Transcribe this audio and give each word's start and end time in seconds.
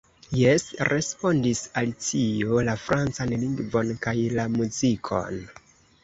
"Jes," 0.35 0.63
respondis 0.87 1.59
Alicio, 1.81 2.57
"la 2.69 2.73
francan 2.85 3.33
lingvon 3.43 3.91
kaj 4.07 4.15
la 4.39 4.47
muzikon." 4.55 5.39